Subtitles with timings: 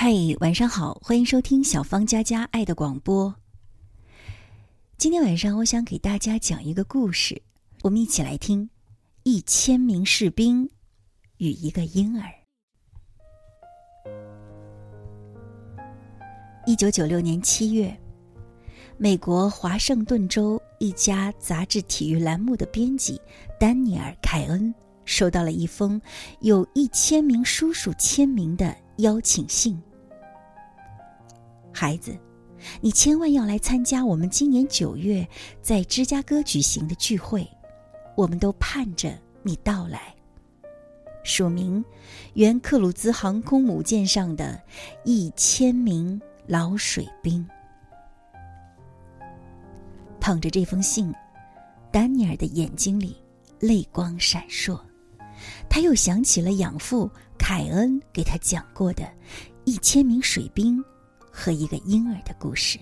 [0.00, 3.34] 嗨，晚上好，欢迎收听小芳佳佳爱的广播。
[4.96, 7.42] 今天晚上，我想给大家讲一个故事，
[7.82, 8.70] 我们一起来听：
[9.24, 10.70] 一千名士兵
[11.38, 12.32] 与一个婴儿。
[16.64, 17.92] 一九九六年七月，
[18.98, 23.20] 美国华盛顿州一家杂志体育栏目的编辑
[23.58, 24.72] 丹尼尔·凯恩
[25.04, 26.00] 收到了一封
[26.38, 29.76] 有一千名叔叔签名的邀请信。
[31.78, 32.18] 孩子，
[32.80, 35.24] 你千万要来参加我们今年九月
[35.62, 37.48] 在芝加哥举行的聚会，
[38.16, 40.12] 我们都盼着你到来。
[41.22, 41.84] 署名：
[42.34, 44.60] 原克鲁兹航空母舰上的
[45.04, 47.46] 一千名老水兵。
[50.18, 51.14] 捧着这封信，
[51.92, 53.16] 丹尼尔的眼睛里
[53.60, 54.76] 泪光闪烁。
[55.70, 57.08] 他又想起了养父
[57.38, 59.08] 凯恩给他讲过的
[59.64, 60.84] 一千名水兵。
[61.38, 62.80] 和一个婴儿的故事。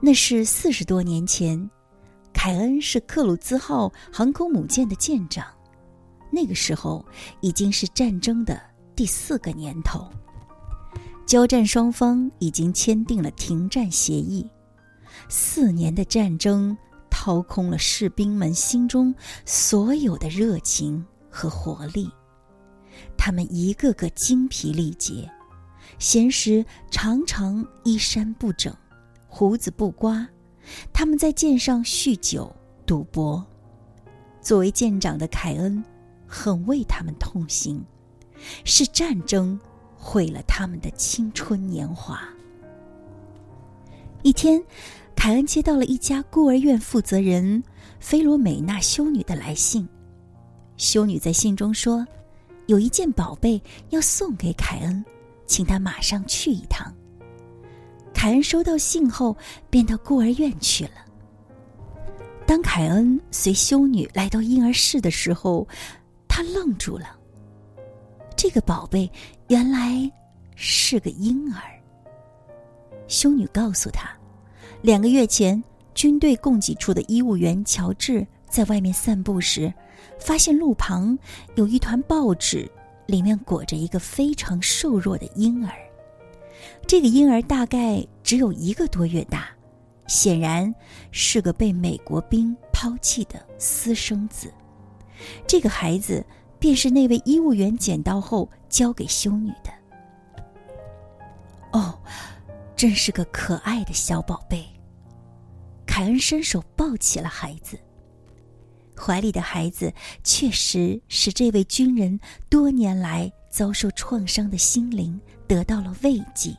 [0.00, 1.70] 那是四十多年前，
[2.32, 5.46] 凯恩是克鲁兹号航空母舰的舰长。
[6.32, 7.04] 那个时候
[7.40, 8.60] 已经是战争的
[8.96, 10.10] 第四个年头，
[11.26, 14.50] 交战双方已经签订了停战协议。
[15.28, 16.76] 四年的战争
[17.08, 19.14] 掏空了士兵们心中
[19.44, 22.10] 所有的热情和活力，
[23.16, 25.30] 他们一个个精疲力竭。
[25.98, 28.72] 闲时常常衣衫不整，
[29.26, 30.26] 胡子不刮，
[30.92, 32.54] 他们在舰上酗酒
[32.86, 33.44] 赌博。
[34.40, 35.84] 作为舰长的凯恩，
[36.26, 37.84] 很为他们痛心，
[38.64, 39.58] 是战争
[39.96, 42.20] 毁了他们的青春年华。
[44.22, 44.62] 一天，
[45.16, 47.62] 凯恩接到了一家孤儿院负责人
[47.98, 49.86] 菲罗美娜修女的来信。
[50.76, 52.06] 修女在信中说，
[52.66, 55.04] 有一件宝贝要送给凯恩。
[55.48, 56.94] 请他马上去一趟。
[58.14, 59.36] 凯恩收到信后，
[59.68, 60.90] 便到孤儿院去了。
[62.46, 65.66] 当凯恩随修女来到婴儿室的时候，
[66.28, 67.16] 他愣住了。
[68.36, 69.10] 这个宝贝
[69.48, 70.10] 原来
[70.54, 71.60] 是个婴儿。
[73.08, 74.10] 修女告诉他，
[74.82, 75.62] 两个月前，
[75.94, 79.72] 军队供给处的医务员乔治在外面散步时，
[80.18, 81.18] 发现路旁
[81.56, 82.70] 有一团报纸。
[83.08, 85.74] 里面裹着一个非常瘦弱的婴儿，
[86.86, 89.48] 这个婴儿大概只有一个多月大，
[90.06, 90.72] 显然
[91.10, 94.52] 是个被美国兵抛弃的私生子。
[95.46, 96.22] 这个孩子
[96.58, 99.72] 便是那位医务员捡到后交给修女的。
[101.72, 101.98] 哦，
[102.76, 104.66] 真是个可爱的小宝贝。
[105.86, 107.80] 凯恩伸手抱起了孩子。
[108.98, 109.92] 怀里的孩子
[110.24, 112.18] 确实使这位军人
[112.50, 116.56] 多年来遭受创伤的心灵得到了慰藉。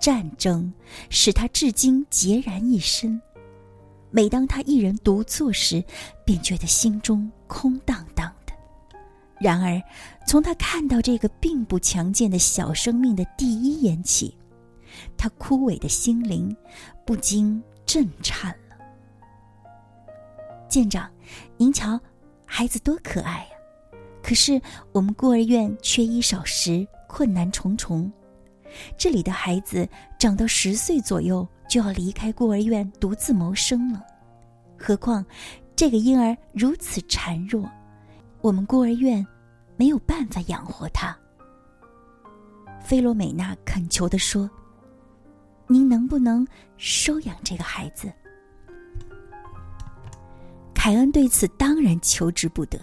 [0.00, 0.72] 战争
[1.08, 3.20] 使他至今孑然一身，
[4.10, 5.82] 每当他一人独坐时，
[6.26, 8.52] 便觉得心中空荡荡的。
[9.40, 9.80] 然而，
[10.26, 14.36] 从他看到这个并不强健的小生命的第一眼起，
[15.16, 16.54] 他枯萎的心灵
[17.06, 18.76] 不禁震颤了。
[20.68, 21.10] 舰长，
[21.56, 21.98] 您瞧，
[22.46, 23.98] 孩子多可爱呀！
[24.22, 24.60] 可是
[24.92, 28.10] 我们孤儿院缺衣少食，困难重重。
[28.96, 34.02] 这里的孩子长到十岁左右就要离开孤儿院独自谋生了，
[34.78, 35.24] 何况
[35.76, 37.70] 这个婴儿如此孱弱，
[38.40, 39.24] 我们孤儿院
[39.76, 41.16] 没有办法养活他。
[42.82, 44.50] 菲罗美娜恳求地说
[45.68, 46.46] ：“您能不能
[46.76, 48.12] 收养这个孩子？”
[50.84, 52.78] 凯恩对此当然求之不得，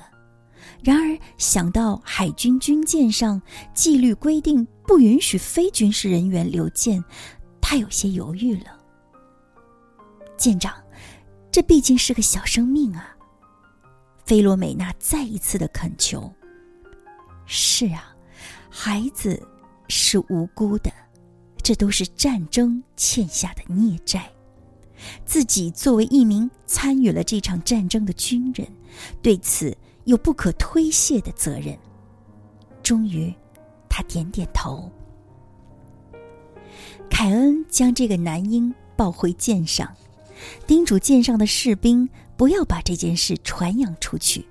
[0.83, 3.39] 然而想到海军军舰上
[3.75, 7.03] 纪律规定不允许非军事人员留舰，
[7.61, 8.75] 他有些犹豫了。
[10.35, 10.73] 舰长，
[11.51, 13.15] 这毕竟是个小生命啊！
[14.25, 16.33] 菲罗美娜再一次的恳求。
[17.45, 18.15] 是啊，
[18.67, 19.39] 孩子
[19.89, 20.91] 是无辜的，
[21.61, 24.27] 这都是战争欠下的孽债。
[25.25, 28.67] 自己作为一名参与了这场战争的军人，
[29.21, 29.75] 对此
[30.05, 31.77] 有不可推卸的责任。
[32.83, 33.33] 终于，
[33.89, 34.91] 他点点头。
[37.09, 39.87] 凯恩将这个男婴抱回舰上，
[40.65, 44.45] 叮嘱舰上的士兵不要把这件事传扬出去。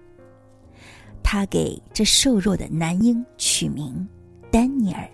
[1.22, 4.06] 他给这瘦弱的男婴取名
[4.50, 5.04] 丹尼尔·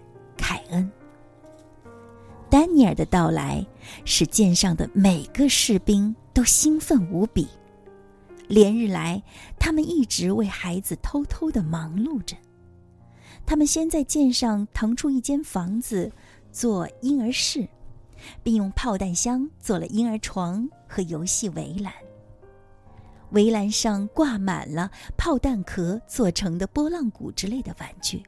[2.76, 3.67] 尼尔的到来
[4.05, 7.49] 使舰上的每个士兵都兴奋无比。
[8.49, 9.23] 连日来，
[9.58, 12.37] 他们一直为孩子偷偷的忙碌着。
[13.46, 16.12] 他们先在舰上腾出一间房子
[16.52, 17.67] 做婴儿室，
[18.43, 21.90] 并用炮弹箱做了婴儿床和游戏围栏。
[23.31, 28.23] 围栏上挂满了炮弹壳做成的拨浪鼓之类的玩具。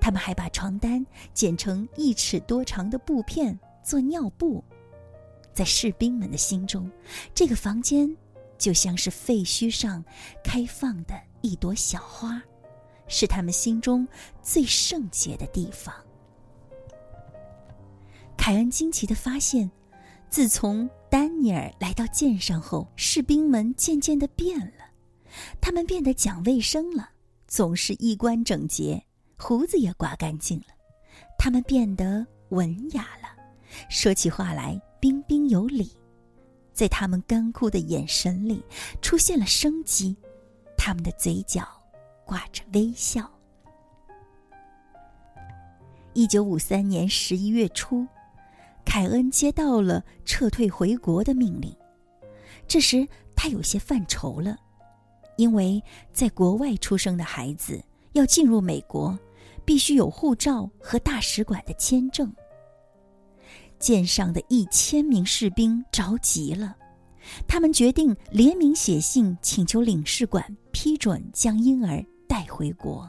[0.00, 1.04] 他们还把床单
[1.34, 4.62] 剪成一尺多长的布片做尿布。
[5.52, 6.90] 在士兵们的心中，
[7.34, 8.16] 这个房间
[8.56, 10.04] 就像是废墟上
[10.44, 12.40] 开放的一朵小花，
[13.08, 14.06] 是他们心中
[14.42, 15.92] 最圣洁的地方。
[18.36, 19.68] 凯恩惊奇地发现，
[20.30, 24.84] 自从丹尼尔来到舰上后，士兵们渐渐地变了，
[25.60, 27.10] 他们变得讲卫生了，
[27.48, 29.04] 总是衣冠整洁，
[29.38, 30.66] 胡子也刮干净了，
[31.38, 33.28] 他们变得文雅了，
[33.88, 34.80] 说起话来。
[35.00, 35.96] 彬彬有礼，
[36.72, 38.60] 在他们干枯的眼神里
[39.00, 40.16] 出现了生机，
[40.76, 41.62] 他们的嘴角
[42.26, 43.30] 挂着微笑。
[46.14, 48.04] 一九五三年十一月初，
[48.84, 51.72] 凯恩接到了撤退回国的命令。
[52.66, 53.06] 这时
[53.36, 54.56] 他有些犯愁了，
[55.36, 55.80] 因为
[56.12, 57.80] 在国外出生的孩子
[58.14, 59.16] 要进入美国，
[59.68, 62.34] 必须有护照和大使馆的签证。
[63.78, 66.74] 舰上的一千名士兵着急了，
[67.46, 73.06] 他们决定联名写信请求领事馆批准将婴儿带回国。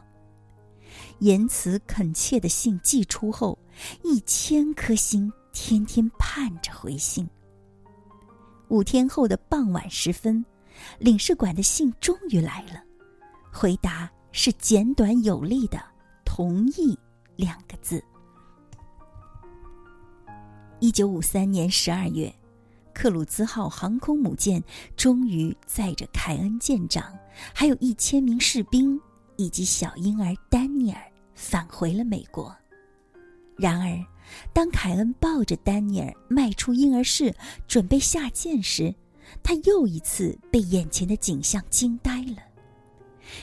[1.20, 3.58] 言辞恳切的信寄出后，
[4.04, 7.26] 一千颗心天天盼着回信。
[8.68, 10.44] 五天后的傍晚时分，
[10.98, 12.84] 领事馆的信终于来了，
[13.50, 15.82] 回答是简短有力的
[16.40, 16.98] “同意”
[17.36, 18.02] 两个字。
[20.80, 22.34] 一九五三年十二月，
[22.94, 24.64] 克鲁兹号航空母舰
[24.96, 27.14] 终于载着凯恩舰长，
[27.54, 28.98] 还有一千名士兵
[29.36, 32.56] 以及小婴儿丹尼尔返回了美国。
[33.58, 34.02] 然而，
[34.54, 37.36] 当凯恩抱着丹尼尔迈出婴儿室
[37.68, 38.96] 准备下舰时，
[39.44, 42.38] 他又一次被眼前的景象惊呆了：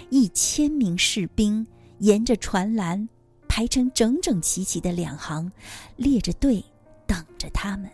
[0.09, 1.67] 一千名士兵
[1.99, 3.09] 沿着船栏
[3.49, 5.51] 排成整整齐齐的两行，
[5.97, 6.65] 列着队。
[7.09, 7.89] 等着他们。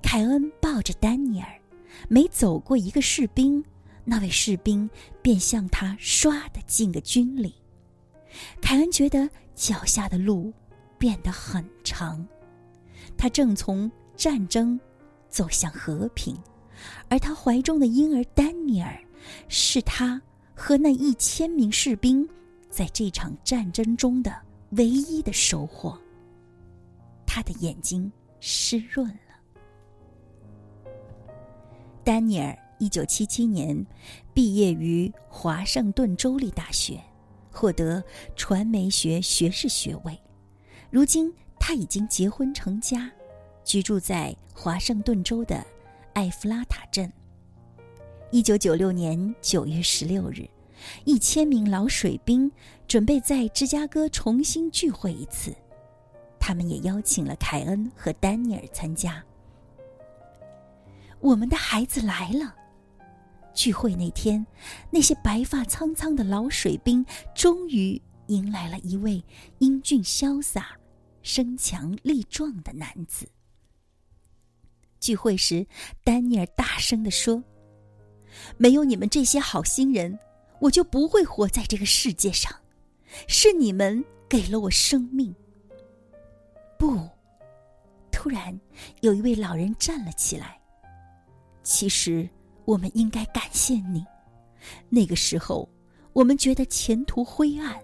[0.00, 1.60] 凯恩抱着丹尼尔，
[2.08, 3.64] 每走过一个士兵，
[4.04, 4.88] 那位士兵
[5.20, 7.52] 便向他唰的进个军礼。
[8.62, 10.52] 凯恩觉得脚下的路
[10.96, 12.24] 变得很长，
[13.18, 14.78] 他正从战争
[15.28, 16.38] 走向和平，
[17.08, 18.96] 而他怀中的婴儿丹尼尔，
[19.48, 20.22] 是他
[20.54, 22.24] 和那一千名士兵
[22.76, 24.30] 在这场战争中的
[24.72, 25.98] 唯一的收获。
[27.26, 30.90] 他的眼睛湿润了。
[32.04, 33.82] 丹尼尔一九七七年
[34.34, 37.00] 毕业于华盛顿州立大学，
[37.50, 40.14] 获得传媒学学士学位。
[40.90, 43.10] 如今他已经结婚成家，
[43.64, 45.66] 居住在华盛顿州的
[46.12, 47.10] 艾弗拉塔镇。
[48.30, 50.46] 一九九六年九月十六日，
[51.04, 52.50] 一千名老水兵
[52.86, 55.54] 准备在芝加哥重新聚会一次。
[56.38, 59.22] 他们也邀请了凯恩和丹尼尔参加。
[61.18, 62.54] 我们的孩子来了。
[63.52, 64.46] 聚会那天，
[64.90, 69.24] 那些白发苍苍的老水兵终于迎来了一位
[69.60, 70.76] 英俊潇洒、
[71.22, 73.26] 身强力壮的男子。
[75.00, 75.66] 聚会时，
[76.04, 77.42] 丹尼尔大声地说
[78.58, 80.18] ：“没有你们这些好心人，
[80.60, 82.52] 我就不会活在这个世界上。
[83.26, 85.34] 是你们给了我生命。”
[86.78, 87.08] 不，
[88.10, 88.58] 突然
[89.00, 90.60] 有一位老人站了起来。
[91.62, 92.28] 其实
[92.64, 94.04] 我们应该感谢你。
[94.88, 95.68] 那个时候，
[96.12, 97.78] 我们觉得前途灰暗，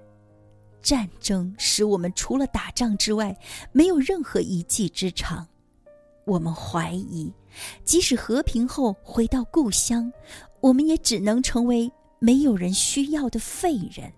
[0.83, 3.37] 战争使我们除了打仗之外
[3.73, 5.47] 没有任何一技之长。
[6.25, 7.33] 我们怀疑，
[7.85, 10.12] 即使和平后回到故乡，
[10.61, 11.91] 我们也只能成为
[12.23, 14.12] 没有人需要的废人。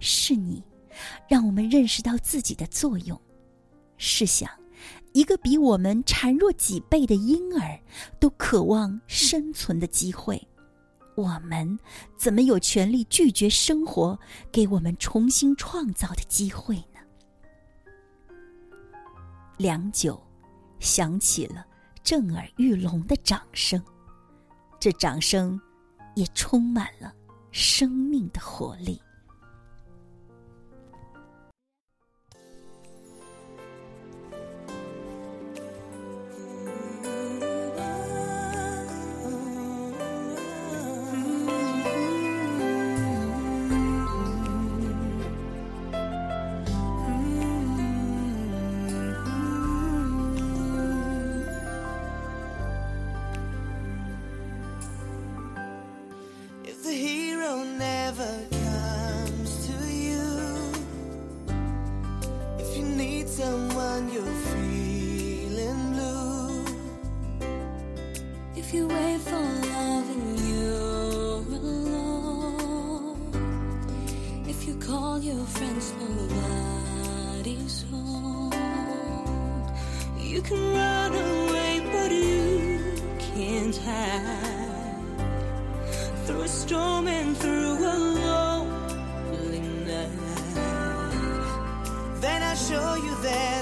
[0.00, 0.60] 是你，
[1.28, 3.18] 让我们认识到自己的作用。
[3.96, 4.50] 试想，
[5.12, 7.78] 一个比我们孱弱几倍的婴儿
[8.18, 10.44] 都渴望生存的机会，
[11.14, 11.78] 我们
[12.18, 14.18] 怎么有权利拒绝生活
[14.50, 16.98] 给我们重新创造的机会呢？
[19.58, 20.20] 良久，
[20.80, 21.64] 响起了
[22.02, 23.80] 震耳欲聋的掌声，
[24.80, 25.60] 这掌声
[26.14, 27.12] 也充满了
[27.50, 29.00] 生命的活力。
[63.32, 66.64] Someone you're feeling blue.
[68.54, 69.61] If you wait for
[92.72, 93.61] show you there's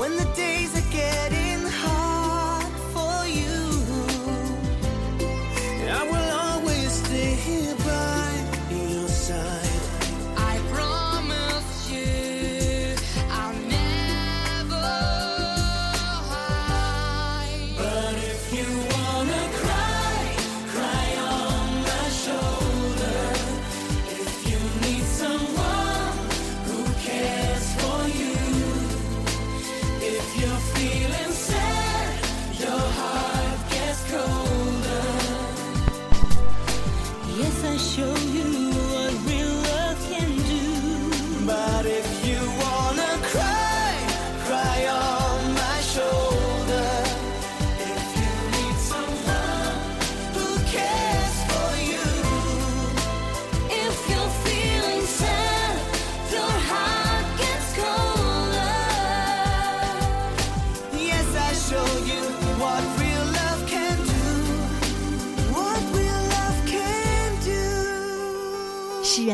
[0.00, 1.49] When the days are getting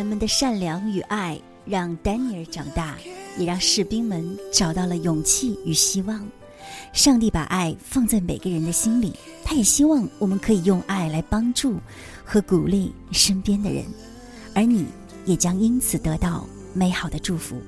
[0.06, 2.96] 们的善良与爱让丹尼尔长大，
[3.36, 6.26] 也让士兵们找到了勇气与希望。
[6.92, 9.12] 上帝把爱放在每个人的心里，
[9.44, 11.78] 他也希望我们可以用爱来帮助
[12.24, 13.84] 和鼓励身边的人，
[14.54, 14.86] 而你
[15.24, 17.60] 也将因此得到美好的祝福。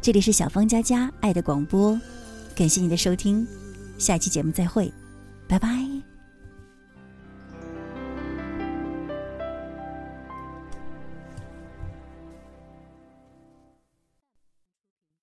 [0.00, 1.98] 这里是小芳佳佳爱的广播，
[2.54, 3.46] 感谢你的收听，
[3.98, 4.92] 下期节目再会，
[5.48, 6.13] 拜拜。